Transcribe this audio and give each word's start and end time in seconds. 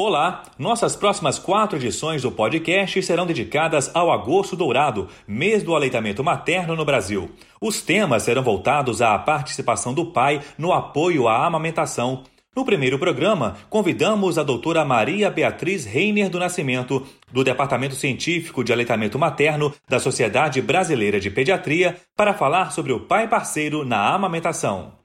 Olá! 0.00 0.44
Nossas 0.56 0.94
próximas 0.94 1.40
quatro 1.40 1.76
edições 1.76 2.22
do 2.22 2.30
podcast 2.30 3.02
serão 3.02 3.26
dedicadas 3.26 3.90
ao 3.92 4.12
Agosto 4.12 4.54
Dourado, 4.54 5.08
mês 5.26 5.64
do 5.64 5.74
aleitamento 5.74 6.22
materno 6.22 6.76
no 6.76 6.84
Brasil. 6.84 7.28
Os 7.60 7.82
temas 7.82 8.22
serão 8.22 8.44
voltados 8.44 9.02
à 9.02 9.18
participação 9.18 9.92
do 9.92 10.06
pai 10.12 10.40
no 10.56 10.72
apoio 10.72 11.26
à 11.26 11.44
amamentação. 11.44 12.22
No 12.54 12.64
primeiro 12.64 12.96
programa, 12.96 13.56
convidamos 13.68 14.38
a 14.38 14.44
doutora 14.44 14.84
Maria 14.84 15.32
Beatriz 15.32 15.84
Reiner 15.84 16.30
do 16.30 16.38
Nascimento, 16.38 17.04
do 17.32 17.42
Departamento 17.42 17.96
Científico 17.96 18.62
de 18.62 18.72
Aleitamento 18.72 19.18
Materno 19.18 19.74
da 19.88 19.98
Sociedade 19.98 20.62
Brasileira 20.62 21.18
de 21.18 21.28
Pediatria, 21.28 21.96
para 22.16 22.32
falar 22.34 22.70
sobre 22.70 22.92
o 22.92 23.00
pai 23.00 23.26
parceiro 23.26 23.84
na 23.84 24.14
amamentação. 24.14 24.97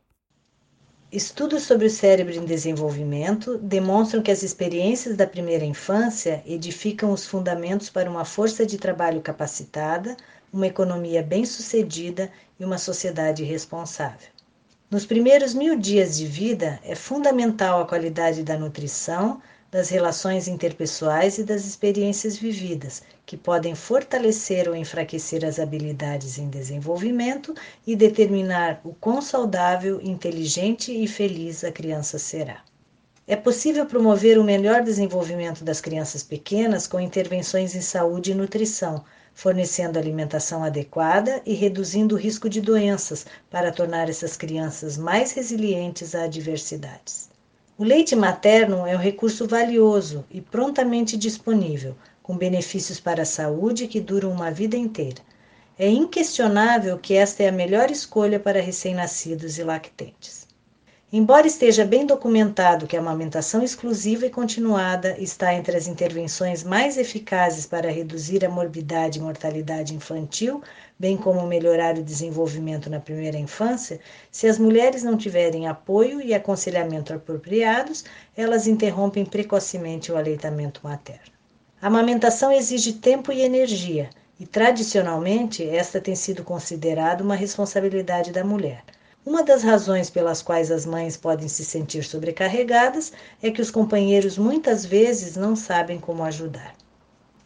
Estudos 1.14 1.61
sobre 1.61 1.86
o 1.86 1.91
cérebro 1.91 2.34
em 2.34 2.43
desenvolvimento 2.43 3.59
demonstram 3.59 4.23
que 4.23 4.32
as 4.32 4.41
experiências 4.41 5.16
da 5.16 5.28
primeira 5.28 5.64
infância 5.64 6.41
edificam 6.43 7.11
os 7.11 7.24
fundamentos 7.24 7.88
para 7.88 8.10
uma 8.10 8.25
força 8.25 8.65
de 8.65 8.79
trabalho 8.79 9.21
capacitada, 9.21 10.18
uma 10.52 10.65
economia 10.65 11.21
bem-sucedida 11.21 12.32
e 12.60 12.65
uma 12.65 12.79
sociedade 12.79 13.43
responsável. 13.43 14.28
Nos 14.89 15.05
primeiros 15.05 15.54
mil 15.54 15.78
dias 15.78 16.18
de 16.18 16.25
vida, 16.25 16.79
é 16.83 16.96
fundamental 16.96 17.82
a 17.83 17.88
qualidade 17.88 18.41
da 18.41 18.57
nutrição, 18.57 19.39
das 19.73 19.89
relações 19.89 20.47
interpessoais 20.47 21.39
e 21.39 21.43
das 21.43 21.65
experiências 21.65 22.37
vividas, 22.37 23.01
que 23.25 23.36
podem 23.36 23.73
fortalecer 23.73 24.69
ou 24.69 24.75
enfraquecer 24.75 25.43
as 25.43 25.57
habilidades 25.57 26.37
em 26.37 26.47
desenvolvimento 26.47 27.55
e 27.87 27.96
determinar 27.96 28.79
o 28.83 28.93
quão 28.93 29.19
saudável, 29.19 29.99
inteligente 29.99 30.91
e 30.91 31.07
feliz 31.07 31.63
a 31.63 31.71
criança 31.71 32.19
será. 32.19 32.61
É 33.25 33.36
possível 33.36 33.83
promover 33.88 34.38
o 34.38 34.44
melhor 34.44 34.83
desenvolvimento 34.83 35.63
das 35.63 35.81
crianças 35.81 36.21
pequenas 36.21 36.85
com 36.85 36.99
intervenções 36.99 37.73
em 37.73 37.81
saúde 37.81 38.30
e 38.30 38.35
nutrição, 38.35 39.03
fornecendo 39.33 39.97
alimentação 39.97 40.63
adequada 40.63 41.41
e 41.47 41.55
reduzindo 41.55 42.13
o 42.13 42.19
risco 42.19 42.47
de 42.47 42.61
doenças 42.61 43.25
para 43.49 43.71
tornar 43.71 44.08
essas 44.08 44.37
crianças 44.37 44.99
mais 44.99 45.31
resilientes 45.31 46.13
a 46.13 46.25
adversidades. 46.25 47.33
O 47.75 47.83
leite 47.83 48.16
materno 48.16 48.85
é 48.85 48.95
um 48.95 48.99
recurso 48.99 49.47
valioso 49.47 50.23
e 50.29 50.39
prontamente 50.39 51.17
disponível, 51.17 51.95
com 52.21 52.38
benefícios 52.38 52.99
para 52.99 53.23
a 53.23 53.25
saúde 53.25 53.88
que 53.88 53.99
duram 53.99 54.31
uma 54.31 54.52
vida 54.52 54.77
inteira. 54.77 55.21
É 55.77 55.89
inquestionável 55.89 56.99
que 56.99 57.15
esta 57.15 57.41
é 57.41 57.49
a 57.49 57.52
melhor 57.52 57.89
escolha 57.89 58.39
para 58.39 58.61
recém-nascidos 58.61 59.57
e 59.57 59.63
lactentes. 59.63 60.47
Embora 61.16 61.45
esteja 61.45 61.86
bem 61.86 62.08
documentado 62.08 62.88
que 62.88 62.97
a 62.97 63.00
amamentação 63.00 63.61
exclusiva 63.61 64.25
e 64.25 64.31
continuada 64.31 65.16
está 65.20 65.53
entre 65.53 65.78
as 65.78 65.86
intervenções 65.86 66.64
mais 66.64 66.97
eficazes 66.97 67.67
para 67.67 67.92
reduzir 67.92 68.44
a 68.44 68.50
morbidade 68.50 69.20
e 69.20 69.22
mortalidade 69.22 69.94
infantil, 69.94 70.64
bem 70.97 71.16
como 71.16 71.45
melhorar 71.45 72.00
o 72.00 72.03
desenvolvimento 72.03 72.89
na 72.89 73.00
primeira 73.00 73.38
infância, 73.38 74.00
se 74.31 74.47
as 74.47 74.58
mulheres 74.58 75.03
não 75.03 75.16
tiverem 75.16 75.67
apoio 75.67 76.20
e 76.20 76.33
aconselhamento 76.33 77.14
apropriados, 77.14 78.03
elas 78.36 78.66
interrompem 78.66 79.23
precocemente 79.23 80.11
o 80.11 80.17
aleitamento 80.17 80.81
materno. 80.83 81.31
A 81.80 81.89
amamentação 81.89 82.52
exige 82.52 82.92
tempo 82.92 83.31
e 83.31 83.42
energia, 83.42 84.09
e 84.39 84.48
tradicionalmente 84.48 85.64
esta 85.64 86.02
tem 86.02 86.16
sido 86.16 86.44
considerada 86.44 87.23
uma 87.23 87.36
responsabilidade 87.36 88.31
da 88.31 88.44
mulher. 88.44 88.83
Uma 89.25 89.41
das 89.41 89.63
razões 89.63 90.09
pelas 90.09 90.41
quais 90.41 90.69
as 90.69 90.85
mães 90.85 91.16
podem 91.16 91.47
se 91.47 91.63
sentir 91.63 92.03
sobrecarregadas 92.03 93.13
é 93.41 93.49
que 93.49 93.61
os 93.61 93.71
companheiros 93.71 94.38
muitas 94.38 94.85
vezes 94.85 95.38
não 95.38 95.55
sabem 95.55 95.97
como 95.97 96.23
ajudar. 96.23 96.75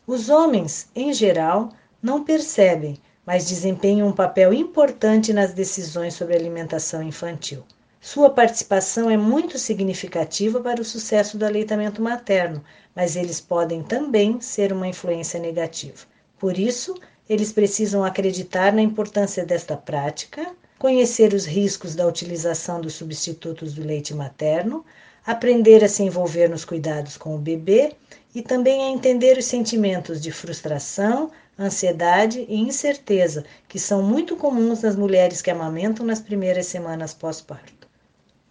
Os 0.07 0.27
homens, 0.27 0.89
em 0.95 1.13
geral, 1.13 1.69
não 2.01 2.23
percebem, 2.23 2.97
mas 3.23 3.47
desempenham 3.47 4.07
um 4.07 4.11
papel 4.11 4.53
importante 4.53 5.31
nas 5.31 5.53
decisões 5.53 6.15
sobre 6.15 6.35
alimentação 6.35 7.03
infantil. 7.03 7.63
Sua 8.01 8.31
participação 8.31 9.07
é 9.11 9.17
muito 9.17 9.59
significativa 9.59 10.59
para 10.59 10.81
o 10.81 10.85
sucesso 10.85 11.37
do 11.37 11.45
aleitamento 11.45 12.01
materno, 12.01 12.63
mas 12.95 13.15
eles 13.15 13.39
podem 13.39 13.83
também 13.83 14.41
ser 14.41 14.73
uma 14.73 14.87
influência 14.87 15.39
negativa. 15.39 16.07
Por 16.39 16.57
isso, 16.57 16.95
eles 17.29 17.51
precisam 17.51 18.03
acreditar 18.03 18.73
na 18.73 18.81
importância 18.81 19.45
desta 19.45 19.77
prática 19.77 20.55
conhecer 20.77 21.33
os 21.33 21.45
riscos 21.45 21.95
da 21.95 22.05
utilização 22.05 22.79
dos 22.79 22.93
substitutos 22.93 23.73
do 23.73 23.83
leite 23.83 24.13
materno, 24.13 24.85
aprender 25.25 25.83
a 25.83 25.89
se 25.89 26.03
envolver 26.03 26.47
nos 26.49 26.63
cuidados 26.63 27.17
com 27.17 27.35
o 27.35 27.39
bebê 27.39 27.93
e 28.33 28.41
também 28.41 28.83
a 28.83 28.89
entender 28.89 29.37
os 29.37 29.45
sentimentos 29.45 30.21
de 30.21 30.31
frustração, 30.31 31.31
ansiedade 31.59 32.45
e 32.47 32.55
incerteza 32.55 33.43
que 33.67 33.79
são 33.79 34.03
muito 34.03 34.35
comuns 34.35 34.81
nas 34.81 34.95
mulheres 34.95 35.41
que 35.41 35.49
amamentam 35.49 36.05
nas 36.05 36.21
primeiras 36.21 36.67
semanas 36.67 37.13
pós-parto. 37.13 37.87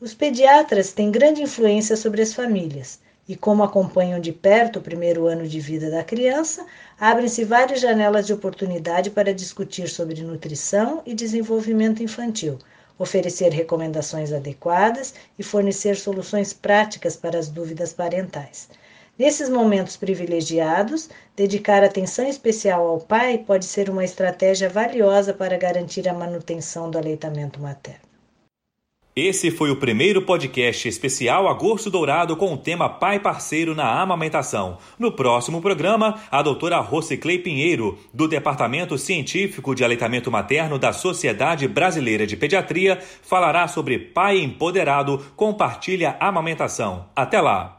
Os 0.00 0.12
pediatras 0.12 0.92
têm 0.92 1.10
grande 1.10 1.42
influência 1.42 1.96
sobre 1.96 2.20
as 2.20 2.34
famílias 2.34 2.98
e 3.28 3.34
como 3.34 3.62
acompanham 3.62 4.20
de 4.20 4.32
perto 4.32 4.78
o 4.78 4.82
primeiro 4.82 5.26
ano 5.26 5.46
de 5.46 5.58
vida 5.58 5.90
da 5.90 6.04
criança, 6.04 6.64
abrem-se 6.98 7.44
várias 7.44 7.80
janelas 7.80 8.26
de 8.26 8.32
oportunidade 8.32 9.10
para 9.10 9.34
discutir 9.34 9.88
sobre 9.88 10.22
nutrição 10.22 11.02
e 11.04 11.14
desenvolvimento 11.14 12.02
infantil, 12.02 12.58
oferecer 12.98 13.52
recomendações 13.52 14.32
adequadas 14.32 15.14
e 15.38 15.42
fornecer 15.42 15.96
soluções 15.96 16.52
práticas 16.52 17.16
para 17.16 17.38
as 17.38 17.48
dúvidas 17.48 17.92
parentais. 17.92 18.68
Nesses 19.18 19.48
momentos 19.48 19.96
privilegiados, 19.96 21.08
dedicar 21.34 21.82
atenção 21.82 22.28
especial 22.28 22.86
ao 22.86 23.00
pai 23.00 23.38
pode 23.38 23.64
ser 23.64 23.88
uma 23.88 24.04
estratégia 24.04 24.68
valiosa 24.68 25.32
para 25.32 25.56
garantir 25.56 26.06
a 26.06 26.12
manutenção 26.12 26.90
do 26.90 26.98
aleitamento 26.98 27.58
materno. 27.58 28.05
Esse 29.18 29.50
foi 29.50 29.70
o 29.70 29.76
primeiro 29.76 30.20
podcast 30.20 30.86
especial 30.86 31.48
Agosto 31.48 31.88
Dourado 31.88 32.36
com 32.36 32.52
o 32.52 32.58
tema 32.58 32.86
Pai 32.86 33.18
Parceiro 33.18 33.74
na 33.74 33.98
Amamentação. 34.02 34.76
No 34.98 35.10
próximo 35.10 35.62
programa, 35.62 36.20
a 36.30 36.42
doutora 36.42 36.80
Rosiclei 36.80 37.38
Pinheiro, 37.38 37.98
do 38.12 38.28
Departamento 38.28 38.98
Científico 38.98 39.74
de 39.74 39.82
Aleitamento 39.82 40.30
Materno 40.30 40.78
da 40.78 40.92
Sociedade 40.92 41.66
Brasileira 41.66 42.26
de 42.26 42.36
Pediatria, 42.36 43.00
falará 43.22 43.66
sobre 43.66 43.98
pai 43.98 44.38
empoderado 44.38 45.24
compartilha 45.34 46.18
amamentação. 46.20 47.06
Até 47.16 47.40
lá! 47.40 47.75